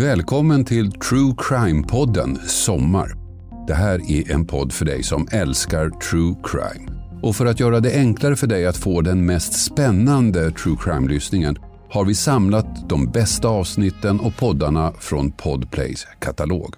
[0.00, 3.14] Välkommen till True Crime-podden Sommar.
[3.66, 6.90] Det här är en podd för dig som älskar true crime.
[7.22, 11.56] Och för att göra det enklare för dig att få den mest spännande true crime-lyssningen
[11.90, 16.74] har vi samlat de bästa avsnitten och poddarna från Podplays katalog.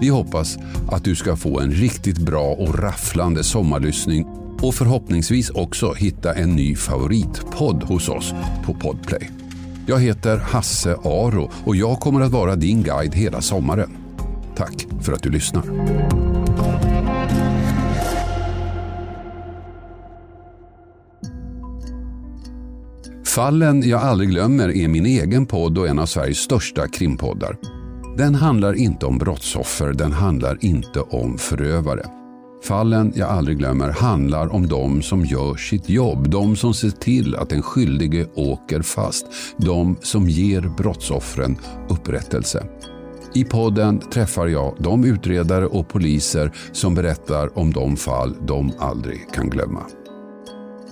[0.00, 0.58] Vi hoppas
[0.90, 4.26] att du ska få en riktigt bra och rafflande sommarlyssning
[4.62, 8.34] och förhoppningsvis också hitta en ny favoritpodd hos oss
[8.64, 9.43] på Podplay.
[9.86, 13.96] Jag heter Hasse Aro och jag kommer att vara din guide hela sommaren.
[14.56, 15.62] Tack för att du lyssnar.
[23.24, 27.56] Fallen jag aldrig glömmer är min egen podd och en av Sveriges största krimpoddar.
[28.16, 32.23] Den handlar inte om brottsoffer, den handlar inte om förövare.
[32.64, 37.36] Fallen jag aldrig glömmer handlar om de som gör sitt jobb, de som ser till
[37.36, 39.26] att den skyldige åker fast,
[39.56, 42.66] de som ger brottsoffren upprättelse.
[43.34, 49.32] I podden träffar jag de utredare och poliser som berättar om de fall de aldrig
[49.32, 49.82] kan glömma.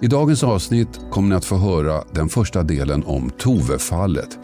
[0.03, 4.39] I dagens avsnitt kommer ni att få höra den första delen om Tove-fallet.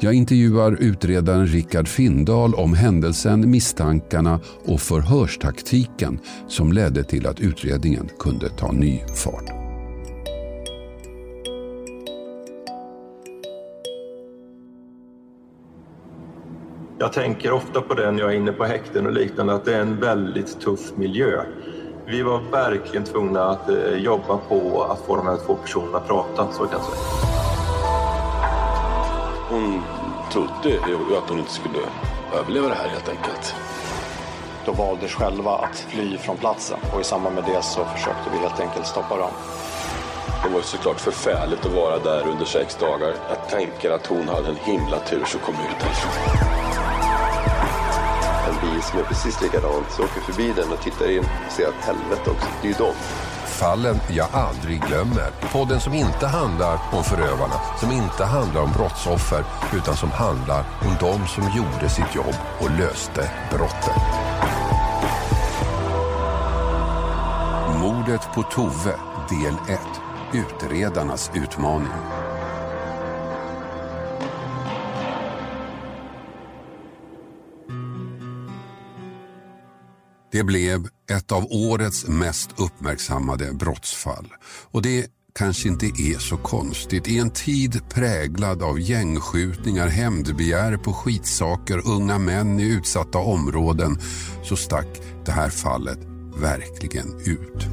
[0.00, 8.08] Jag intervjuar utredaren Rickard Findahl om händelsen, misstankarna och förhörstaktiken som ledde till att utredningen
[8.18, 9.44] kunde ta ny fart.
[16.98, 19.74] Jag tänker ofta på det när jag är inne på häkten och liknande, att det
[19.74, 21.42] är en väldigt tuff miljö.
[22.06, 26.06] Vi var verkligen tvungna att eh, jobba på att få de här två personerna att
[26.06, 27.32] prata, så kan jag säga.
[29.48, 29.82] Hon
[30.32, 31.78] trodde ju att hon inte skulle
[32.40, 33.54] överleva det här helt enkelt.
[34.66, 38.38] Då valde själva att fly från platsen och i samband med det så försökte vi
[38.38, 39.30] helt enkelt stoppa dem.
[40.42, 43.14] Det var ju såklart förfärligt att vara där under sex dagar.
[43.28, 46.61] Jag tänker att hon hade en himla tur som kom ut därifrån.
[48.82, 51.74] Bil som är precis likadant, så åker förbi den och tittar in och ser att
[51.74, 52.94] helvete också, det är ju dem.
[53.46, 55.30] Fallen jag aldrig glömmer.
[55.52, 59.44] Podden som inte handlar om förövarna, som inte handlar om brottsoffer,
[59.74, 63.94] utan som handlar om de som gjorde sitt jobb och löste brotten.
[67.80, 68.96] Mordet på Tove,
[69.28, 69.80] del 1.
[70.32, 72.21] Utredarnas utmaning.
[80.32, 84.32] Det blev ett av årets mest uppmärksammade brottsfall.
[84.70, 87.08] Och det kanske inte är så konstigt.
[87.08, 93.98] I en tid präglad av gängskjutningar, hämndbegär på skitsaker, unga män i utsatta områden
[94.42, 95.98] så stack det här fallet
[96.36, 97.66] verkligen ut.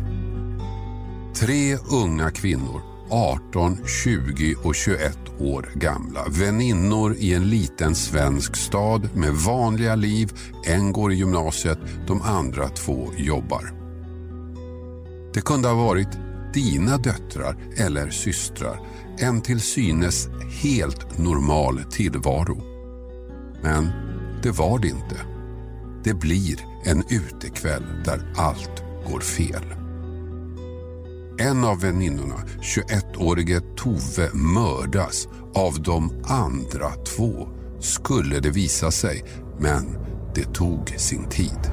[1.35, 6.25] Tre unga kvinnor 18, 20 och 21 år gamla.
[6.29, 10.31] Väninnor i en liten svensk stad med vanliga liv.
[10.65, 13.73] En går i gymnasiet, de andra två jobbar.
[15.33, 16.09] Det kunde ha varit
[16.53, 18.79] dina döttrar eller systrar.
[19.19, 20.29] En till synes
[20.61, 22.61] helt normal tillvaro.
[23.63, 23.89] Men
[24.43, 25.15] det var det inte.
[26.03, 29.78] Det blir en utekväll där allt går fel.
[31.41, 37.47] En av väninnorna, 21-årige Tove, mördas av de andra två,
[37.79, 39.23] skulle det visa sig.
[39.59, 39.97] Men
[40.35, 41.71] det tog sin tid.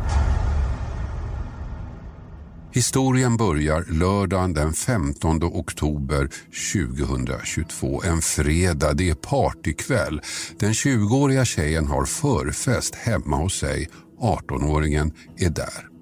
[2.72, 6.28] Historien börjar lördagen den 15 oktober
[6.72, 8.02] 2022.
[8.04, 10.20] En fredag, det är partykväll.
[10.58, 13.88] Den 20-åriga tjejen har förfest hemma hos sig.
[14.20, 15.95] 18-åringen är där.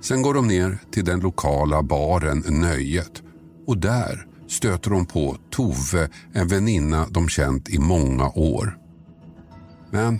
[0.00, 3.22] Sen går de ner till den lokala baren Nöjet
[3.66, 8.78] och där stöter de på Tove, en väninna de känt i många år.
[9.90, 10.18] Men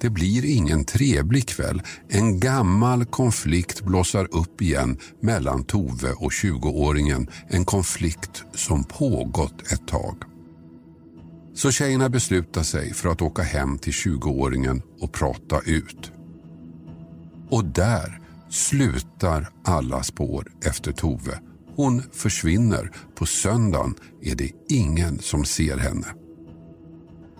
[0.00, 1.82] det blir ingen trevlig kväll.
[2.08, 7.30] En gammal konflikt blossar upp igen mellan Tove och 20-åringen.
[7.48, 10.22] En konflikt som pågått ett tag.
[11.54, 16.12] Så tjejerna beslutar sig för att åka hem till 20-åringen och prata ut.
[17.50, 21.40] Och där slutar alla spår efter Tove.
[21.76, 22.90] Hon försvinner.
[23.14, 26.06] På söndagen är det ingen som ser henne.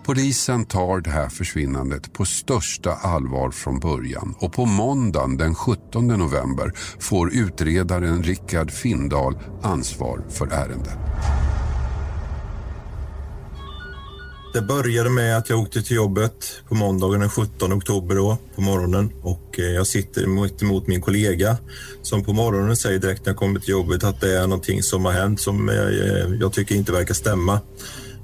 [0.05, 6.07] Polisen tar det här försvinnandet på största allvar från början och på måndagen den 17
[6.07, 10.97] november får utredaren Rickard Findal ansvar för ärendet.
[14.57, 18.61] Det började med att jag åkte till jobbet på måndagen den 17 oktober då, på
[18.61, 21.57] morgonen och eh, jag sitter mitt emot min kollega
[22.01, 25.05] som på morgonen säger direkt när jag kommer till jobbet att det är någonting som
[25.05, 27.59] har hänt som jag, jag tycker inte verkar stämma.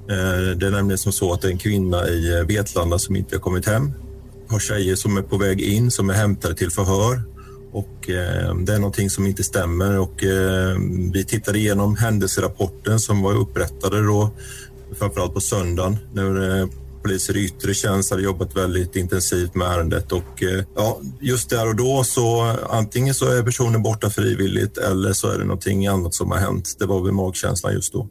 [0.06, 3.40] Det är nämligen som så att det är en kvinna i Vetlanda som inte har
[3.40, 3.92] kommit hem.
[4.44, 7.22] Ett par tjejer som är på väg in som är hämtade till förhör
[7.72, 7.94] och
[8.66, 10.22] det är någonting som inte stämmer och
[11.12, 14.30] vi tittade igenom händelserapporten som var upprättade då
[14.94, 16.66] framförallt på söndagen när eh,
[17.02, 21.68] poliser i yttre tjänst hade jobbat väldigt intensivt med ärendet och eh, ja, just där
[21.68, 26.14] och då så antingen så är personen borta frivilligt eller så är det någonting annat
[26.14, 26.76] som har hänt.
[26.78, 28.08] Det var väl magkänslan just då.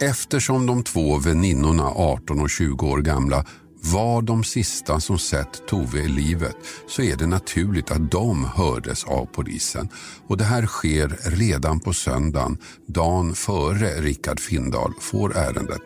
[0.00, 3.44] Eftersom de två väninnorna, 18 och 20 år gamla,
[3.92, 6.56] var de sista som sett Tove i livet
[6.88, 9.88] så är det naturligt att de hördes av polisen.
[10.26, 15.82] Och det här sker redan på söndagen, dagen före Rickard Findahl får ärendet.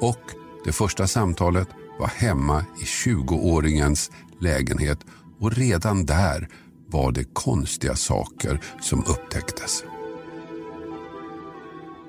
[0.00, 0.20] Och
[0.64, 4.10] det första samtalet var hemma i 20-åringens
[4.40, 4.98] lägenhet
[5.40, 6.48] och redan där
[6.86, 9.84] var det konstiga saker som upptäcktes.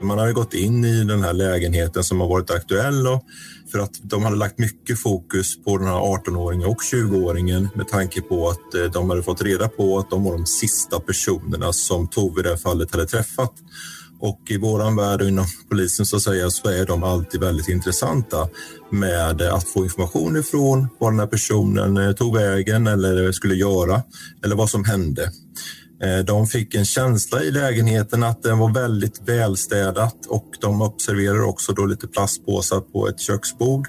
[0.01, 3.24] Man har gått in i den här lägenheten som har varit aktuell och
[3.71, 8.21] för att de hade lagt mycket fokus på den här 18-åringen och 20-åringen med tanke
[8.21, 12.07] på att eh, de hade fått reda på att de var de sista personerna som
[12.07, 13.53] Tove i det här fallet hade träffat.
[14.19, 18.47] Och i våran värld och inom polisen så, säga, så är de alltid väldigt intressanta
[18.91, 24.03] med att få information ifrån var den här personen eh, tog vägen eller skulle göra
[24.44, 25.31] eller vad som hände.
[26.03, 31.42] Eh, de fick en känsla i lägenheten att den var väldigt välstädat och de observerar
[31.42, 33.88] också då lite plastpåsar på ett köksbord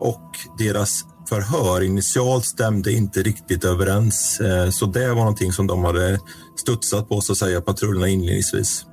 [0.00, 4.40] och deras förhör initialt stämde inte riktigt överens.
[4.40, 6.20] Eh, så det var någonting som de hade
[6.56, 8.84] studsat på, så att säga, patrullerna inledningsvis.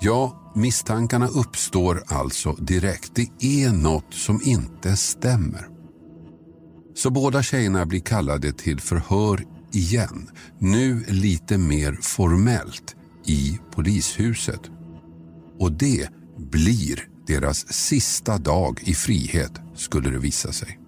[0.00, 3.12] Ja, misstankarna uppstår alltså direkt.
[3.14, 5.68] Det är något som inte stämmer.
[6.94, 10.30] Så båda tjejerna blir kallade till förhör igen.
[10.58, 12.96] Nu lite mer formellt
[13.26, 14.60] i polishuset.
[15.58, 16.08] Och det
[16.38, 20.85] blir deras sista dag i frihet skulle det visa sig.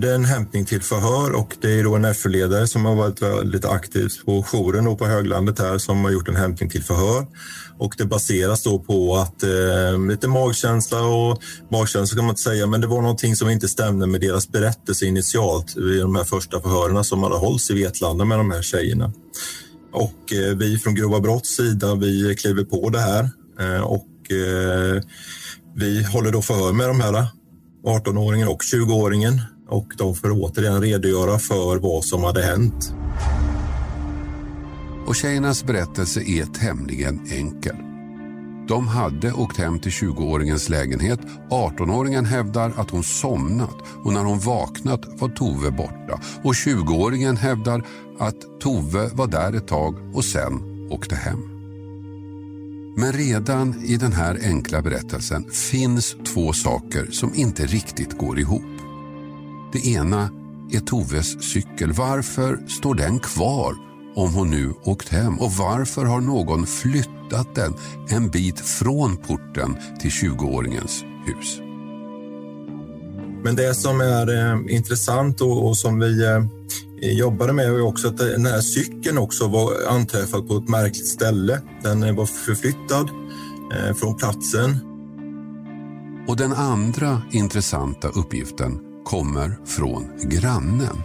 [0.00, 3.22] Det är en hämtning till förhör och det är då en FU-ledare som har varit
[3.22, 7.26] väldigt aktiv på jouren och på höglandet här som har gjort en hämtning till förhör.
[7.78, 12.66] Och det baseras då på att eh, lite magkänsla och magkänsla kan man inte säga,
[12.66, 16.60] men det var någonting som inte stämde med deras berättelse initialt vid de här första
[16.60, 19.12] förhören som hade hållits i Vetlanda med de här tjejerna.
[19.92, 23.30] Och eh, vi från Grova Brotts sida, vi kliver på det här
[23.60, 25.02] eh, och eh,
[25.76, 27.26] vi håller då förhör med de här
[27.86, 32.94] 18-åringen och 20-åringen och de får återigen redogöra för vad som hade hänt.
[35.06, 37.76] Och tjejernas berättelse är tämligen enkel.
[38.68, 41.20] De hade åkt hem till 20-åringens lägenhet.
[41.50, 46.20] 18-åringen hävdar att hon somnat och när hon vaknat var Tove borta.
[46.42, 47.86] Och 20-åringen hävdar
[48.18, 51.40] att Tove var där ett tag och sen åkte hem.
[52.96, 58.79] Men redan i den här enkla berättelsen finns två saker som inte riktigt går ihop.
[59.72, 60.30] Det ena
[60.72, 61.92] är Toves cykel.
[61.92, 63.74] Varför står den kvar
[64.14, 65.38] om hon nu åkt hem?
[65.38, 67.74] Och varför har någon flyttat den
[68.08, 71.60] en bit från porten till 20-åringens hus?
[73.44, 78.08] Men det som är eh, intressant och, och, som vi eh, jobbade med är också
[78.08, 81.60] att den här cykeln också var anträffad på ett märkligt ställe.
[81.82, 83.10] Den var förflyttad
[83.74, 84.78] eh, från platsen.
[86.28, 91.02] Och den andra intressanta uppgiften kommer från grannen.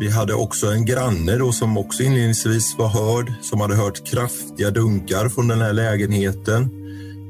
[0.00, 4.70] Vi hade också en granne då som också inledningsvis var hörd, som hade hört kraftiga
[4.70, 6.70] dunkar från den här lägenheten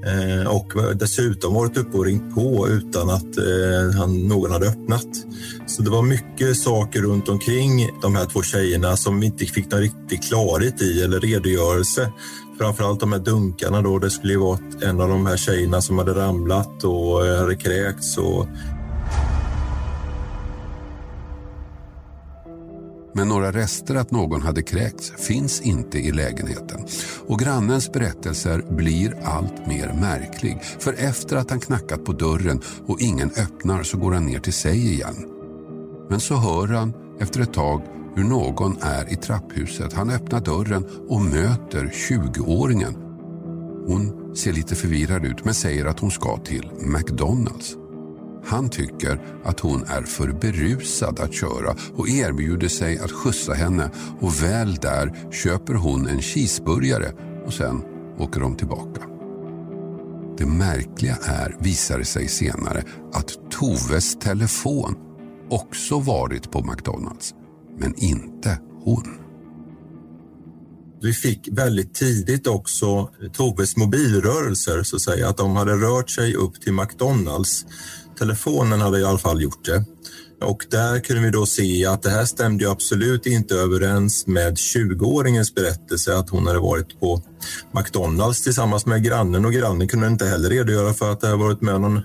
[0.07, 5.07] eh, och dessutom varit uppe och ringt på utan att eh, han, någon hade öppnat.
[5.67, 9.71] Så det var mycket saker runt omkring de här två tjejerna som vi inte fick
[9.71, 12.13] någon riktig klarhet i eller redogörelse.
[12.59, 15.99] Framförallt de här dunkarna då, det skulle ju vara en av de här tjejerna som
[15.99, 18.47] hade ramlat och eh, hade kräkts och
[23.13, 26.81] men några rester att någon hade kräkts finns inte i lägenheten.
[27.27, 30.63] Och grannens berättelser blir allt mer märklig.
[30.79, 34.53] För efter att han knackat på dörren och ingen öppnar så går han ner till
[34.53, 35.27] sig igen.
[36.11, 37.83] Men så hör han efter ett tag
[38.15, 39.93] hur någon är i trapphuset.
[39.93, 42.95] Han öppnar dörren och möter 20-åringen.
[43.87, 47.77] Hon ser lite förvirrad ut men säger att hon ska till McDonalds.
[48.45, 53.91] Han tycker att hon är för berusad att köra och erbjuder sig att skjutsa henne
[54.21, 57.13] och väl där köper hon en cheeseburgare
[57.47, 57.83] och sen
[58.19, 59.01] åker de tillbaka.
[60.39, 64.95] Det märkliga är, visar det sig senare, att Toves telefon
[65.51, 67.35] också varit på McDonalds,
[67.79, 69.23] men inte hon.
[71.03, 76.35] Vi fick väldigt tidigt också Toves mobilrörelser, så att säga, att de hade rört sig
[76.35, 77.67] upp till McDonalds.
[78.19, 79.85] Telefonen hade i alla fall gjort det.
[80.45, 85.55] Och där kunde vi då se att det här stämde absolut inte överens med 20-åringens
[85.55, 87.23] berättelse att hon hade varit på
[87.73, 91.61] McDonalds tillsammans med grannen och grannen kunde inte heller redogöra för att det hade varit
[91.61, 92.01] med någon,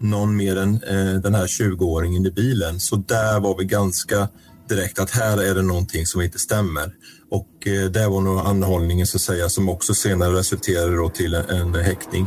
[0.00, 2.80] någon mer än eh, den här 20-åringen i bilen.
[2.80, 4.28] Så där var vi ganska
[4.68, 6.94] direkt att här är det någonting som inte stämmer.
[7.30, 11.34] Och eh, det var nog anhållningen så att säga som också senare resulterade då till
[11.34, 12.26] en, en häktning.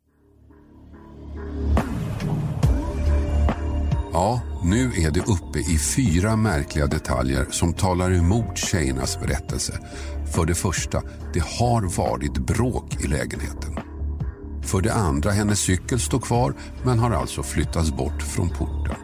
[4.13, 9.79] Ja, nu är det uppe i fyra märkliga detaljer som talar emot tjejernas berättelse.
[10.33, 11.01] För det första,
[11.33, 13.79] det har varit bråk i lägenheten.
[14.63, 16.53] För det andra, hennes cykel står kvar
[16.83, 18.95] men har alltså flyttats bort från porten.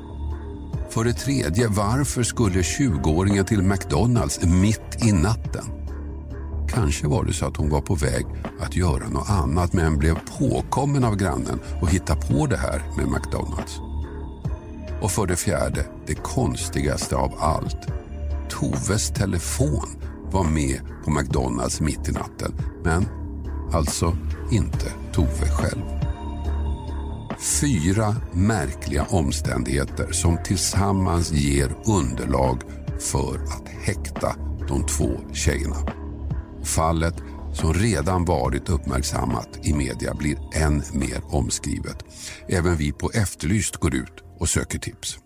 [0.90, 5.66] För det tredje, varför skulle 20-åringen till McDonalds mitt i natten?
[6.70, 8.26] Kanske var det så att hon var på väg
[8.60, 13.08] att göra något annat men blev påkommen av grannen och hittade på det här med
[13.08, 13.87] McDonalds.
[15.02, 17.88] Och för det fjärde, det konstigaste av allt.
[18.50, 19.88] Toves telefon
[20.32, 23.06] var med på McDonalds mitt i natten, men
[23.74, 24.18] alltså
[24.52, 25.82] inte Tove själv.
[27.40, 32.62] Fyra märkliga omständigheter som tillsammans ger underlag
[33.00, 34.36] för att häkta
[34.68, 35.76] de två tjejerna.
[36.64, 37.16] Fallet
[37.58, 41.98] som redan varit uppmärksammat i media blir än mer omskrivet.
[42.48, 45.18] Även vi på Efterlyst går ut och söker tips.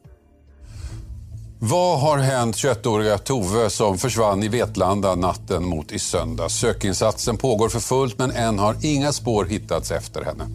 [1.63, 6.55] Vad har hänt 21-åriga Tove som försvann i Vetlanda natten mot i söndags?
[6.55, 10.47] Sökinsatsen pågår för fullt men än har inga spår hittats efter henne.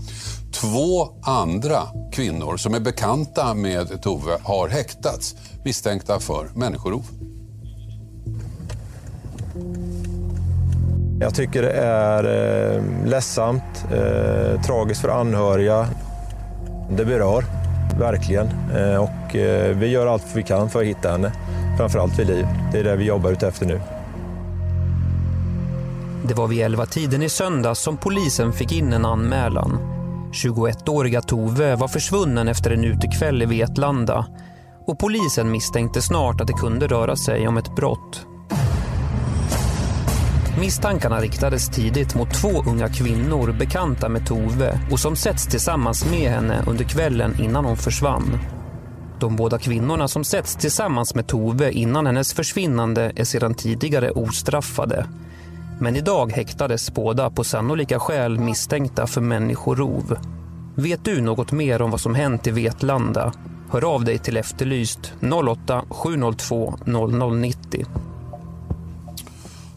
[0.52, 7.04] Två andra kvinnor som är bekanta med Tove har häktats misstänkta för människorov.
[11.20, 15.88] Jag tycker det är eh, ledsamt, eh, tragiskt för anhöriga.
[16.90, 17.44] Det berör,
[17.98, 18.46] verkligen.
[18.76, 21.32] Eh, och eh, vi gör allt vi kan för att hitta henne,
[21.78, 22.46] framförallt vid liv.
[22.72, 23.80] Det är det vi jobbar ute efter nu.
[26.28, 29.78] Det var vid 11-tiden i söndags som polisen fick in en anmälan.
[30.32, 34.26] 21-åriga Tove var försvunnen efter en utekväll i Vetlanda
[34.86, 38.26] och polisen misstänkte snart att det kunde röra sig om ett brott.
[40.60, 46.30] Misstankarna riktades tidigt mot två unga kvinnor bekanta med Tove och som setts tillsammans med
[46.30, 48.38] henne under kvällen innan hon försvann.
[49.20, 55.06] De båda kvinnorna som setts tillsammans med Tove innan hennes försvinnande är sedan tidigare ostraffade.
[55.80, 60.16] Men idag häktades båda på sannolika skäl misstänkta för människorov.
[60.74, 63.32] Vet du något mer om vad som hänt i Vetlanda?
[63.70, 67.86] Hör av dig till Efterlyst 08 702 0090.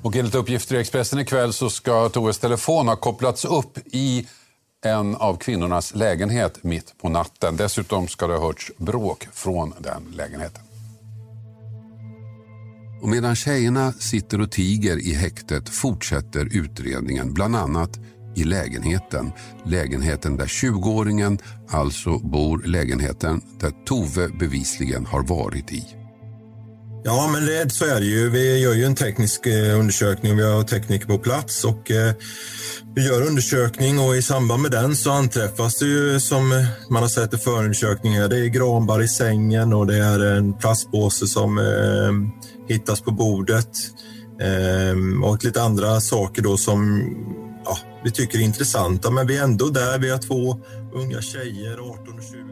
[0.01, 4.27] Och enligt uppgifter i Expressen ikväll så ska Toves telefon ha kopplats upp i
[4.85, 7.57] en av kvinnornas lägenhet mitt på natten.
[7.57, 10.63] Dessutom ska det ha hörts bråk från den lägenheten.
[13.01, 17.99] Och medan tjejerna sitter och tiger i häktet fortsätter utredningen bland annat
[18.35, 19.31] i lägenheten.
[19.65, 21.39] Lägenheten där 20-åringen
[21.69, 25.98] alltså bor, lägenheten där Tove bevisligen har varit i.
[27.03, 28.29] Ja, men det, så är det ju.
[28.29, 29.89] Vi gör ju en teknisk eh, undersökning
[30.19, 30.37] undersökning.
[30.37, 32.13] Vi har tekniker på plats och eh,
[32.95, 37.09] vi gör undersökning och i samband med den så anträffas det ju som man har
[37.09, 38.27] sett i förundersökningar.
[38.27, 43.69] Det är granbar i sängen och det är en plastpåse som eh, hittas på bordet
[44.41, 47.01] eh, och lite andra saker då som
[47.65, 49.11] ja, vi tycker är intressanta.
[49.11, 49.99] Men vi är ändå där.
[49.99, 50.59] Vi har två
[50.93, 52.48] unga tjejer, 18 och 20.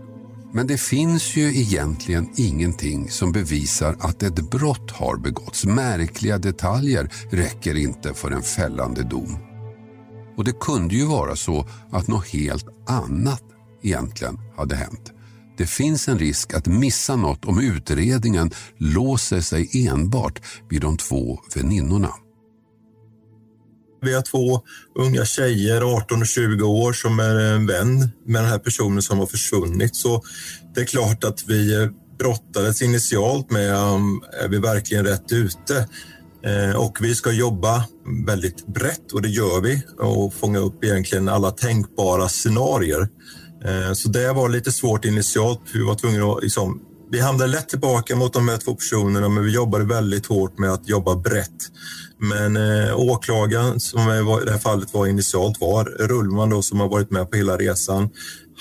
[0.53, 5.65] Men det finns ju egentligen ingenting som bevisar att ett brott har begåtts.
[5.65, 9.37] Märkliga detaljer räcker inte för en fällande dom.
[10.37, 13.43] Och det kunde ju vara så att något helt annat
[13.83, 15.13] egentligen hade hänt.
[15.57, 21.39] Det finns en risk att missa något om utredningen låser sig enbart vid de två
[21.55, 22.13] väninnorna.
[24.01, 24.61] Vi har två
[24.95, 29.19] unga tjejer, 18 och 20 år, som är en vän med den här personen som
[29.19, 29.95] har försvunnit.
[29.95, 30.23] Så
[30.75, 31.89] det är klart att vi
[32.19, 35.87] brottades initialt med om är vi verkligen rätt ute?
[36.45, 37.83] Eh, och vi ska jobba
[38.25, 43.07] väldigt brett och det gör vi och fånga upp egentligen alla tänkbara scenarier.
[43.65, 45.61] Eh, så det var lite svårt initialt.
[45.73, 49.43] Vi var tvungna att liksom, vi hamnade lätt tillbaka mot de här två personerna men
[49.43, 51.71] vi jobbade väldigt hårt med att jobba brett.
[52.19, 56.89] Men eh, åklagaren som i det här fallet var initialt var Rullman då, som har
[56.89, 58.09] varit med på hela resan.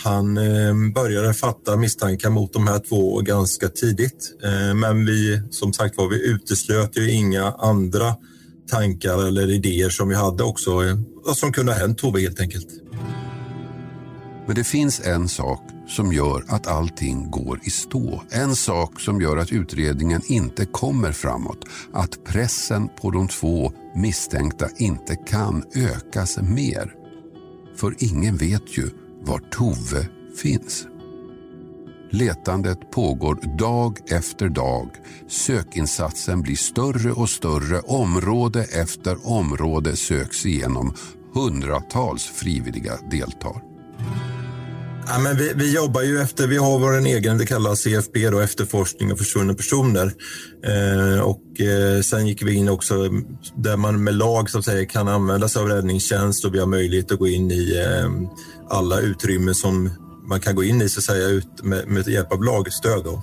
[0.02, 4.36] Han eh, började fatta misstankar mot de här två ganska tidigt.
[4.44, 8.14] Eh, men vi, som sagt var, vi uteslöt ju inga andra
[8.70, 10.96] tankar eller idéer som vi hade också, eh,
[11.34, 12.68] som kunde ha hänt Tove helt enkelt.
[14.46, 18.22] Men det finns en sak som gör att allting går i stå.
[18.30, 21.64] En sak som gör att utredningen inte kommer framåt.
[21.92, 26.94] Att pressen på de två misstänkta inte kan ökas mer.
[27.76, 28.90] För ingen vet ju
[29.20, 30.08] var Tove
[30.42, 30.86] finns.
[32.10, 34.90] Letandet pågår dag efter dag.
[35.28, 37.80] Sökinsatsen blir större och större.
[37.80, 40.94] Område efter område söks igenom.
[41.34, 43.75] Hundratals frivilliga deltar.
[45.08, 48.40] Ja, men vi, vi, jobbar ju efter, vi har vår egen, det kallas CFB, då,
[48.40, 50.12] efterforskning av försvunna personer.
[50.64, 52.94] Eh, och eh, sen gick vi in också
[53.56, 56.66] där man med lag så att säga kan använda sig av räddningstjänst och vi har
[56.66, 58.10] möjlighet att gå in i eh,
[58.70, 59.90] alla utrymmen som
[60.28, 63.04] man kan gå in i så att säga ut med, med hjälp av lagstöd.
[63.04, 63.22] Då.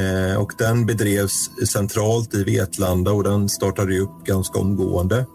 [0.00, 5.26] Eh, och den bedrevs centralt i Vetlanda och den startade upp ganska omgående.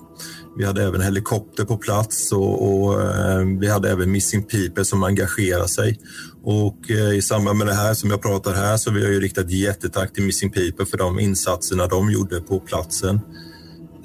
[0.58, 5.04] Vi hade även helikopter på plats och, och eh, vi hade även Missing People som
[5.04, 6.00] engagerade sig.
[6.44, 9.20] Och eh, i samband med det här som jag pratar här så vi har ju
[9.20, 13.20] riktat jättetack till Missing People för de insatserna de gjorde på platsen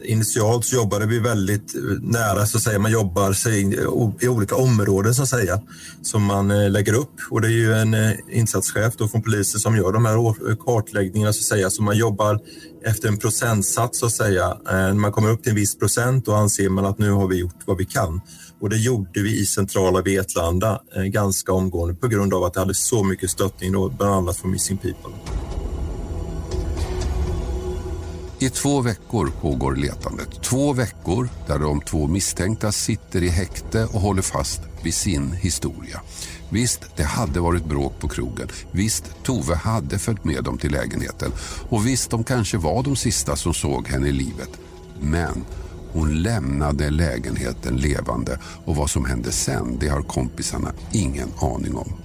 [0.05, 2.79] initialt så jobbade vi väldigt eh, nära, så att säga.
[2.79, 3.75] man jobbar sig
[4.21, 5.61] i olika områden så att säga,
[6.03, 7.15] som man eh, lägger upp.
[7.31, 11.33] Och det är ju en eh, insatschef då från polisen som gör de här kartläggningarna
[11.33, 12.41] så att säga, så man jobbar
[12.85, 14.57] efter en procentsats så att säga.
[14.65, 17.37] När man kommer upp till en viss procent då anser man att nu har vi
[17.37, 18.21] gjort vad vi kan.
[18.61, 22.75] Och det gjorde vi i centrala Vetlanda ganska omgående på grund av att det hade
[22.75, 25.13] så mycket stöttning då, bland annat från Missing People.
[28.45, 30.43] I två veckor pågår letandet.
[30.43, 36.01] Två veckor där de två misstänkta sitter i häkte och håller fast vid sin historia.
[36.51, 38.49] Visst, det hade varit bråk på krogen.
[38.71, 41.33] Visst, Tove hade följt med dem till lägenheten.
[41.69, 44.51] Och visst, de kanske var de sista som såg henne i livet.
[45.01, 45.45] Men
[45.93, 52.04] hon lämnade lägenheten levande och vad som hände sen, det har kompisarna ingen aning om.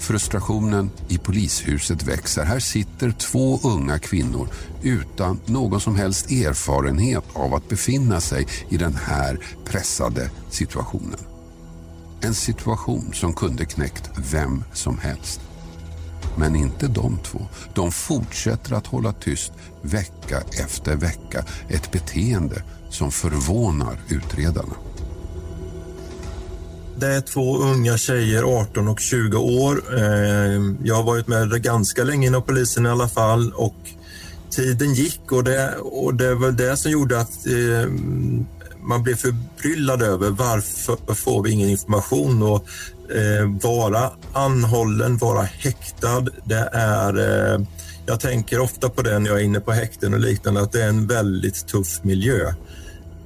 [0.00, 2.44] Frustrationen i polishuset växer.
[2.44, 4.48] Här sitter två unga kvinnor
[4.82, 11.18] utan någon som helst erfarenhet av att befinna sig i den här pressade situationen.
[12.20, 15.40] En situation som kunde knäckt vem som helst.
[16.36, 17.40] Men inte de två.
[17.74, 21.44] De fortsätter att hålla tyst vecka efter vecka.
[21.68, 24.74] Ett beteende som förvånar utredarna.
[27.00, 29.82] Det är två unga tjejer, 18 och 20 år.
[29.96, 33.74] Eh, jag har varit med ganska länge inom polisen i alla fall och
[34.50, 37.90] tiden gick och det, och det var det som gjorde att eh,
[38.82, 42.66] man blev förbryllad över varför får vi ingen information och
[43.14, 46.26] eh, vara anhållen, vara häktad.
[46.44, 47.60] Det är, eh,
[48.06, 50.82] jag tänker ofta på det när jag är inne på häkten och liknande, att det
[50.82, 52.54] är en väldigt tuff miljö.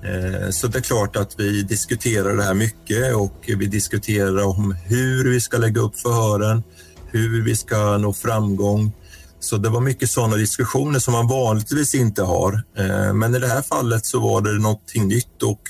[0.05, 4.77] Eh, så det är klart att vi diskuterar det här mycket och vi diskuterar om
[4.85, 6.63] hur vi ska lägga upp förhören,
[7.07, 8.93] hur vi ska nå framgång.
[9.41, 12.63] Så det var mycket sådana diskussioner som man vanligtvis inte har.
[12.79, 15.61] Eh, men i det här fallet så var det någonting nytt och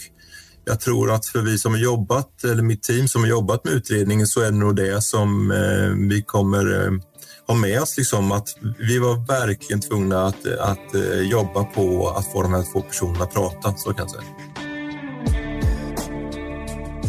[0.67, 3.75] jag tror att för vi som har jobbat, eller mitt team som har jobbat med
[3.75, 7.01] utredningen så är det nog det som eh, vi kommer
[7.47, 12.33] ha med oss liksom att vi var verkligen tvungna att, att eh, jobba på att
[12.33, 14.55] få de här två personerna att prata, så kan jag säga.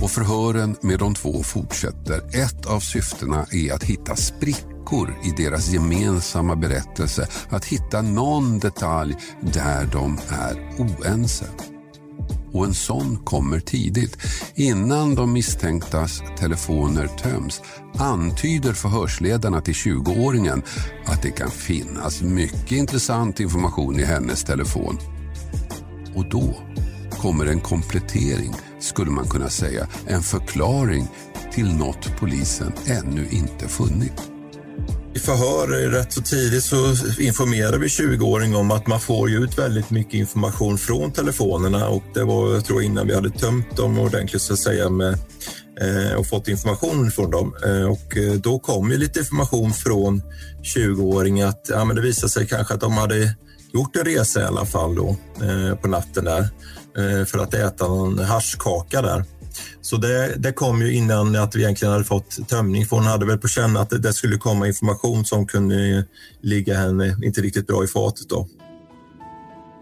[0.03, 2.17] Och förhören med de två fortsätter.
[2.17, 7.27] Ett av syftena är att hitta sprickor i deras gemensamma berättelse.
[7.49, 11.45] Att hitta någon detalj där de är oense
[12.55, 14.17] och en sån kommer tidigt.
[14.55, 17.61] Innan de misstänktas telefoner töms
[17.97, 20.63] antyder förhörsledarna till 20-åringen
[21.05, 24.97] att det kan finnas mycket intressant information i hennes telefon.
[26.15, 26.55] Och då
[27.09, 31.07] kommer en komplettering, skulle man kunna säga, en förklaring
[31.53, 34.34] till något polisen ännu inte funnit.
[35.15, 36.75] I förhör rätt så tidigt så
[37.19, 42.03] informerar vi 20-åringen om att man får ju ut väldigt mycket information från telefonerna och
[42.13, 45.13] det var, jag tror innan vi hade tömt dem ordentligt så att säga med,
[45.81, 47.55] eh, och fått information från dem.
[47.65, 50.21] Eh, och eh, då kom ju lite information från
[50.75, 53.35] 20-åringen att ja, men det visade sig kanske att de hade
[53.73, 56.49] gjort en resa i alla fall då eh, på natten där
[56.97, 59.23] eh, för att äta någon haschkaka där.
[59.81, 63.25] Så det, det kom ju innan att vi egentligen hade fått tömning för hon hade
[63.25, 66.05] väl på känn att det, det skulle komma information som kunde
[66.41, 68.47] ligga henne inte riktigt bra i fatet då.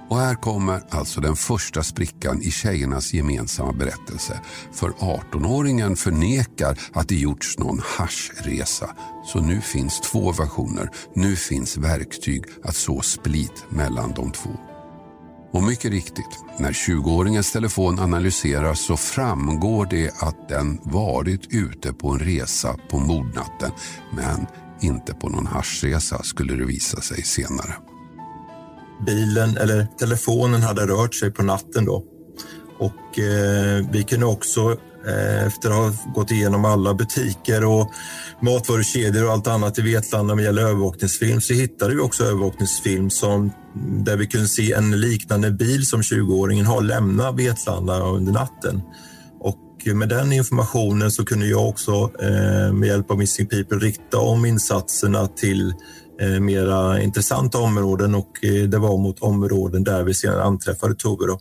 [0.10, 4.40] Och här kommer alltså den första sprickan i tjejernas gemensamma berättelse.
[4.74, 8.96] För 18-åringen förnekar att det gjorts någon haschresa.
[9.26, 10.90] Så nu finns två versioner.
[11.16, 14.73] Nu finns verktyg att så split mellan de två.
[15.54, 22.10] Och mycket riktigt, när 20-åringens telefon analyseras så framgår det att den varit ute på
[22.10, 23.72] en resa på mordnatten.
[24.16, 24.48] Men
[24.82, 27.74] inte på någon haschresa skulle det visa sig senare.
[29.06, 32.04] Bilen eller telefonen hade rört sig på natten då.
[32.84, 37.92] Och eh, vi kunde också eh, efter att ha gått igenom alla butiker och
[38.42, 43.52] matvarukedjor och allt annat i Vetlanda med gäller övervakningsfilm så hittade vi också övervakningsfilm som,
[44.06, 48.82] där vi kunde se en liknande bil som 20-åringen har lämnat Vetlanda under natten.
[49.40, 54.20] Och med den informationen så kunde jag också eh, med hjälp av Missing People rikta
[54.20, 55.74] om insatserna till
[56.22, 61.38] eh, mera intressanta områden och det var mot områden där vi sedan anträffade Tove.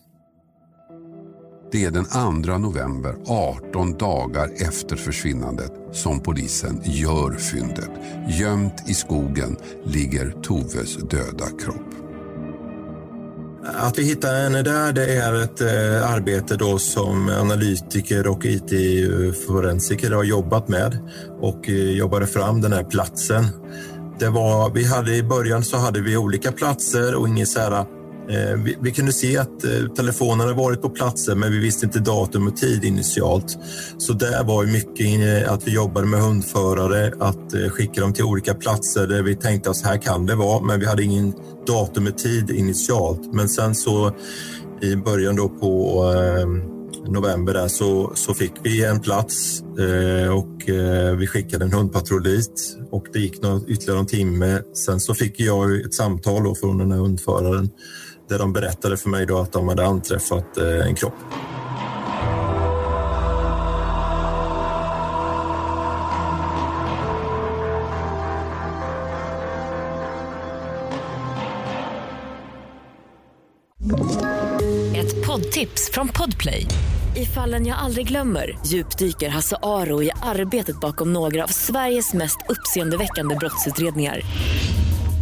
[1.72, 7.90] Det är den 2 november, 18 dagar efter försvinnandet, som polisen gör fyndet.
[8.28, 11.94] Gömt i skogen ligger Toves döda kropp.
[13.74, 20.11] Att vi hittar henne där det är ett eh, arbete då som analytiker och IT-forensiker
[20.11, 20.98] har jobbat med
[21.40, 23.44] och eh, jobbade fram den här platsen.
[24.18, 27.87] Det var, vi hade, I början så hade vi olika platser och ingen så här,
[28.28, 31.98] Eh, vi, vi, kunde se att eh, hade varit på platsen men vi visste inte
[31.98, 33.58] datum och tid initialt.
[33.98, 38.24] Så där var mycket eh, att vi jobbade med hundförare, att eh, skicka dem till
[38.24, 41.35] olika platser där vi tänkte att här kan det vara, men vi hade ingen
[41.66, 43.35] datum och tid initialt.
[43.35, 44.12] Men sen så
[44.80, 46.46] i början då på eh,
[47.12, 49.62] november där så, så fick vi en plats
[50.32, 50.62] och
[51.18, 54.62] vi skickade en hundpatrull dit och det gick någon, ytterligare en timme.
[54.74, 57.70] Sen så fick jag ett samtal då från den här hundföraren
[58.33, 61.14] där de berättade för mig då att de hade anträffat eh, en kropp.
[74.97, 76.66] Ett poddtips från Podplay.
[77.16, 82.38] I fallen jag aldrig glömmer djupdyker Hasse Aro i arbetet bakom några av Sveriges mest
[82.49, 84.21] uppseendeväckande brottsutredningar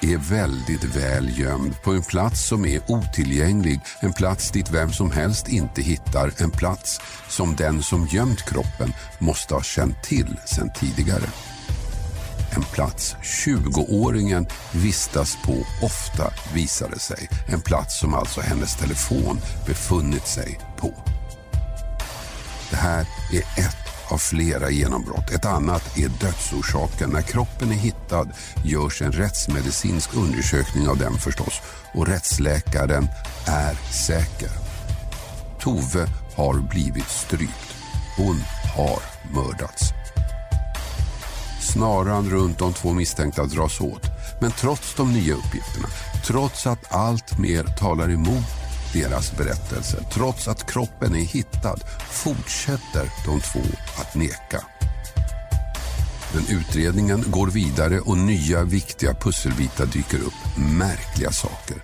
[0.00, 5.10] är väldigt väl gömd på en plats som är otillgänglig, en plats dit vem som
[5.10, 10.70] helst inte hittar, en plats som den som gömt kroppen måste ha känt till sedan
[10.80, 11.26] tidigare.
[12.56, 17.28] En plats 20-åringen vistas på ofta visade sig.
[17.48, 20.94] En plats som alltså hennes telefon befunnit sig på.
[22.70, 25.30] Det här är ett av flera genombrott.
[25.30, 27.10] Ett annat är dödsorsaken.
[27.10, 28.28] När kroppen är hittad
[28.64, 31.60] görs en rättsmedicinsk undersökning av den förstås
[31.94, 33.08] och rättsläkaren
[33.46, 34.50] är säker.
[35.60, 37.74] Tove har blivit strypt.
[38.16, 38.40] Hon
[38.76, 38.98] har
[39.34, 39.92] mördats.
[41.60, 44.02] Snaran runt de två misstänkta dras åt.
[44.40, 45.88] Men trots de nya uppgifterna,
[46.26, 48.55] trots att allt mer talar emot
[49.02, 50.04] deras berättelse.
[50.12, 51.76] Trots att kroppen är hittad
[52.10, 53.60] fortsätter de två
[54.00, 54.64] att neka.
[56.34, 60.58] Men utredningen går vidare och nya viktiga pusselbitar dyker upp.
[60.58, 61.76] Märkliga saker.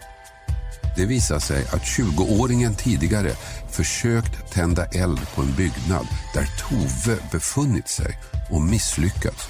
[0.96, 3.32] Det visar sig att 20-åringen tidigare
[3.70, 8.18] försökt tända eld på en byggnad där Tove befunnit sig
[8.50, 9.48] och misslyckats.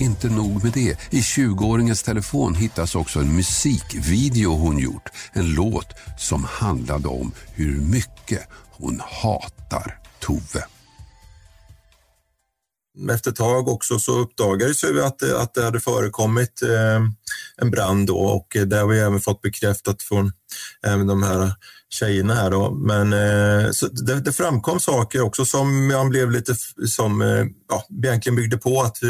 [0.00, 0.96] Inte nog med det.
[1.10, 5.08] I 20-åringens telefon hittas också en musikvideo hon gjort.
[5.32, 5.86] En låt
[6.18, 10.64] som handlade om hur mycket hon hatar Tove.
[13.10, 17.02] Efter ett tag också så uppdagades ju att, det- att det hade förekommit eh,
[17.56, 20.32] en brand då och det har vi även fått bekräftat från
[20.86, 21.52] även de här
[21.90, 22.70] tjejerna här då.
[22.74, 26.54] Men eh, så det, det framkom saker också som man blev lite
[26.86, 29.08] som eh, ja, egentligen byggde på att eh,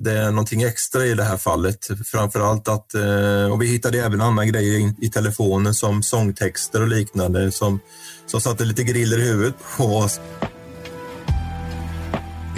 [0.00, 1.88] det är någonting extra i det här fallet.
[2.06, 6.88] Framförallt att, eh, och vi hittade även andra grejer i, i telefonen som sångtexter och
[6.88, 7.80] liknande som,
[8.26, 10.20] som satte lite griller i huvudet på oss.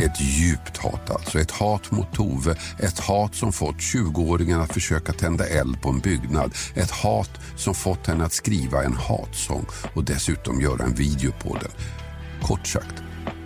[0.03, 1.39] Ett djupt hat alltså.
[1.39, 2.57] Ett hat mot Tove.
[2.79, 6.55] Ett hat som fått 20-åringen att försöka tända eld på en byggnad.
[6.75, 11.59] Ett hat som fått henne att skriva en hatsång och dessutom göra en video på
[11.61, 11.71] den.
[12.43, 13.03] Kort sagt,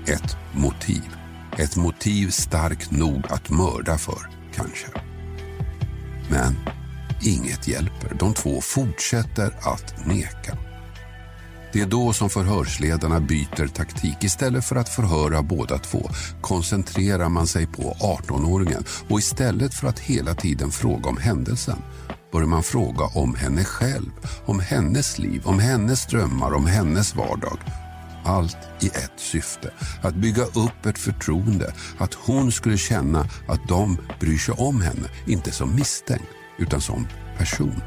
[0.07, 1.17] ett motiv.
[1.59, 4.87] Ett motiv starkt nog att mörda för, kanske.
[6.31, 6.57] Men
[7.23, 8.16] inget hjälper.
[8.19, 10.59] De två fortsätter att neka.
[11.73, 14.25] Det är då som förhörsledarna byter taktik.
[14.25, 19.99] Istället för att förhöra båda två koncentrerar man sig på 18-åringen och istället för att
[19.99, 21.79] hela tiden fråga om händelsen
[22.33, 24.11] börjar man fråga om henne själv,
[24.47, 27.59] om hennes liv, om hennes drömmar, om hennes vardag.
[28.27, 29.71] Allt i ett syfte,
[30.03, 35.09] att bygga upp ett förtroende, att hon skulle känna att de bryr sig om henne,
[35.27, 37.07] inte som misstänkt utan som
[37.39, 37.83] person.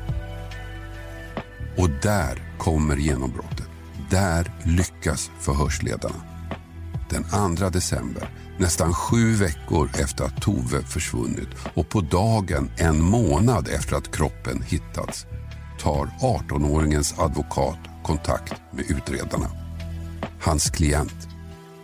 [1.78, 3.68] Och där kommer genombrottet.
[4.10, 6.16] Där lyckas förhörsledarna.
[7.10, 13.68] Den 2 december, nästan sju veckor efter att Tove försvunnit och på dagen en månad
[13.68, 15.26] efter att kroppen hittats
[15.80, 19.69] tar 18-åringens advokat kontakt med utredarna.
[20.42, 21.28] Hans klient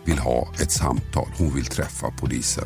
[0.04, 1.28] vill ha ett samtal.
[1.38, 2.64] Hon vill träffa polisen.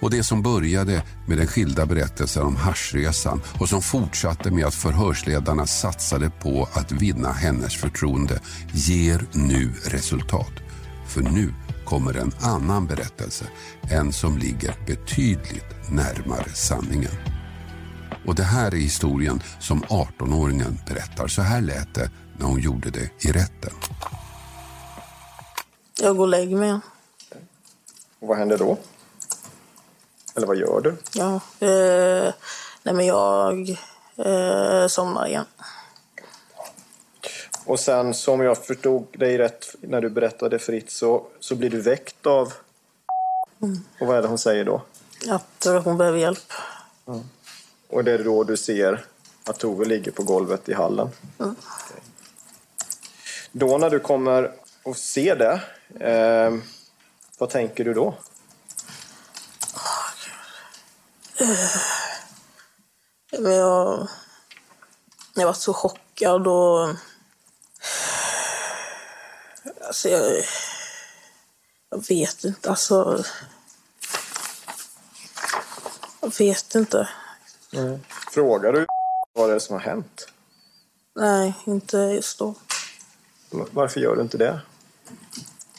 [0.00, 4.74] Och det som började med den skilda berättelsen om haschresan och som fortsatte med att
[4.74, 8.40] förhörsledarna satsade på att vinna hennes förtroende
[8.72, 10.52] ger nu resultat.
[11.06, 13.44] För nu kommer en annan berättelse,
[13.82, 17.12] en som ligger betydligt närmare sanningen.
[18.26, 21.28] Och det här är historien som 18-åringen berättar.
[21.28, 23.72] Så här lät det när hon gjorde det i rätten.
[26.00, 26.78] Jag går och lägger mig.
[28.18, 28.78] Och vad händer då?
[30.34, 30.96] Eller vad gör du?
[31.12, 31.34] Ja.
[31.66, 32.34] Eh,
[32.82, 33.68] nej men jag
[34.16, 35.44] eh, somnar igen.
[37.64, 41.80] Och sen som jag förstod dig rätt när du berättade fritt så, så blir du
[41.80, 42.52] väckt av...
[43.62, 43.84] Mm.
[44.00, 44.82] Och vad är det hon säger då?
[45.28, 46.52] Att eh, hon behöver hjälp.
[47.88, 49.04] Och det är då du ser
[49.44, 51.08] att Tove ligger på golvet i hallen.
[51.38, 51.56] Mm.
[53.58, 55.60] Då när du kommer och ser det,
[56.10, 56.54] eh,
[57.38, 58.14] vad tänker du då?
[63.38, 64.08] Men jag,
[65.34, 66.88] jag var så chockad och...
[69.86, 70.44] Alltså jag...
[71.90, 73.24] Jag vet inte, alltså...
[76.20, 77.08] Jag vet inte.
[78.32, 78.86] Frågar du
[79.32, 80.28] vad det är som har hänt?
[81.14, 82.54] Nej, inte just då.
[83.50, 84.60] Varför gör du inte det?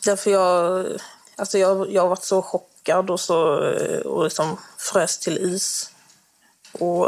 [0.05, 0.85] Därför jag...
[1.35, 3.37] Alltså jag, jag har varit så chockad och så...
[4.05, 5.91] Och liksom frös till is.
[6.71, 7.07] Och...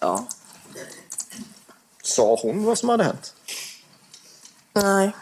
[0.00, 0.26] Ja.
[2.02, 3.34] Sa hon vad som hade hänt?
[4.72, 5.12] Nej.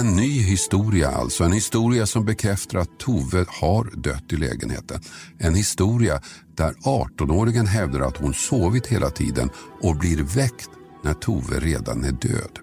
[0.00, 5.00] En ny historia alltså, en historia som bekräftar att Tove har dött i lägenheten.
[5.38, 6.20] En historia
[6.56, 9.50] där 18-åringen hävdar att hon sovit hela tiden
[9.82, 10.70] och blir väckt
[11.04, 12.58] när Tove redan är död.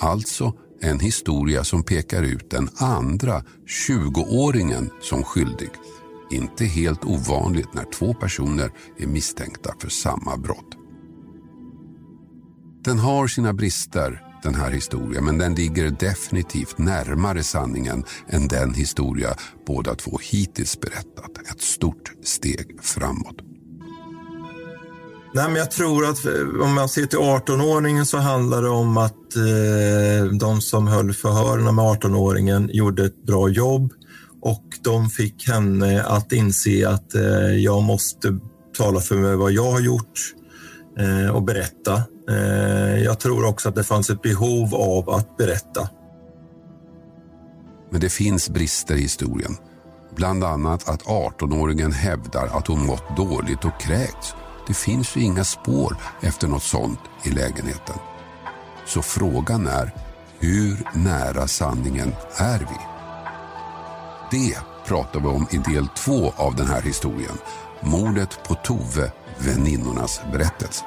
[0.00, 3.44] Alltså en historia som pekar ut den andra
[3.88, 5.70] 20-åringen som skyldig.
[6.30, 10.76] Inte helt ovanligt när två personer är misstänkta för samma brott.
[12.84, 18.74] Den har sina brister, den här historien, men den ligger definitivt närmare sanningen än den
[18.74, 19.34] historia
[19.66, 21.38] båda två hittills berättat.
[21.50, 23.36] Ett stort steg framåt.
[25.34, 28.96] Nej, men jag tror att eh, om man ser till 18-åringen så handlar det om
[28.96, 33.92] att eh, de som höll förhören med 18-åringen gjorde ett bra jobb
[34.42, 38.38] och de fick henne att inse att eh, jag måste
[38.78, 40.34] tala för mig vad jag har gjort
[40.98, 42.02] Eh, och berätta.
[42.28, 45.88] Eh, jag tror också att det fanns ett behov av att berätta.
[47.90, 49.56] Men det finns brister i historien.
[50.16, 54.34] Bland annat att 18-åringen hävdar att hon mått dåligt och kräkts.
[54.66, 57.96] Det finns ju inga spår efter något sånt i lägenheten.
[58.86, 59.94] Så frågan är,
[60.38, 62.78] hur nära sanningen är vi?
[64.30, 67.38] Det pratar vi om i del två av den här historien.
[67.80, 69.12] Mordet på Tove,
[69.46, 70.84] väninnornas berättelse.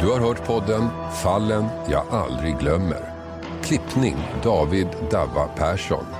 [0.00, 0.88] Du har hört podden
[1.22, 3.14] Fallen jag aldrig glömmer.
[3.62, 6.19] Klippning David Davva Persson.